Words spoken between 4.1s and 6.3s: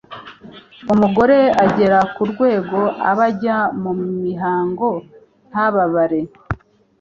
mihango ntababare